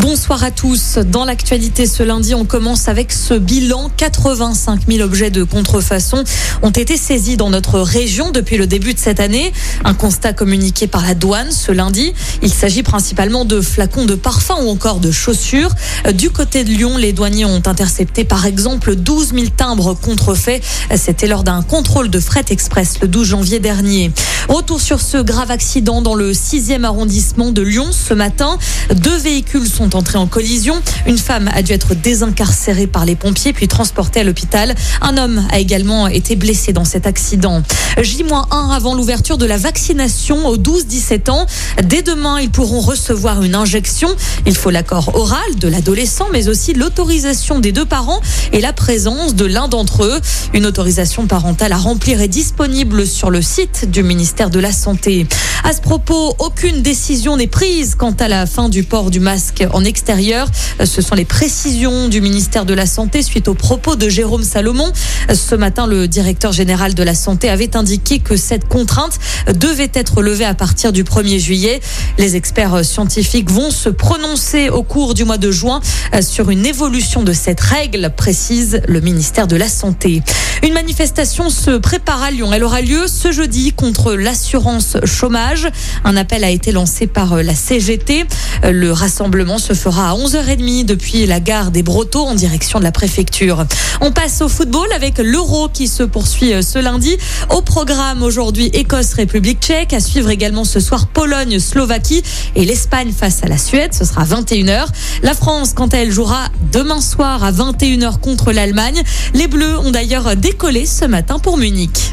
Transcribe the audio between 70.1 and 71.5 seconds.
levée à partir du 1er